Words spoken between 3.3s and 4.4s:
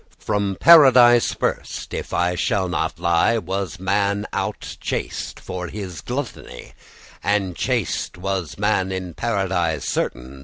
Was man